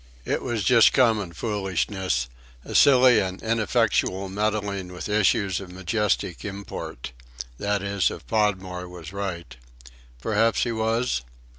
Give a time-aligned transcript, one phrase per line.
[0.25, 2.27] It was just common foolishness;
[2.65, 7.11] a silly and ineffectual meddling with issues of majestic import
[7.59, 9.55] that is, if Podmore was right.
[10.19, 11.21] Perhaps he was?